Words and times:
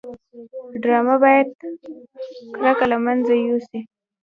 ډرامه 0.81 1.15
باید 1.23 1.47
کرکه 2.59 2.85
له 2.91 2.97
منځه 3.05 3.31
یوسي 3.35 3.79